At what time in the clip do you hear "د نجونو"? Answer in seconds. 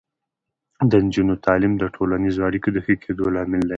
0.89-1.33